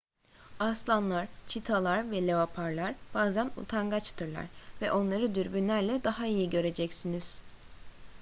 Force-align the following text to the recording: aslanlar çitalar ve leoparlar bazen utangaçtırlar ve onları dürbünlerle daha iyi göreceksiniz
aslanlar 0.59 1.27
çitalar 1.47 2.11
ve 2.11 2.27
leoparlar 2.27 2.95
bazen 3.13 3.51
utangaçtırlar 3.57 4.45
ve 4.81 4.91
onları 4.91 5.35
dürbünlerle 5.35 6.03
daha 6.03 6.27
iyi 6.27 6.49
göreceksiniz 6.49 7.43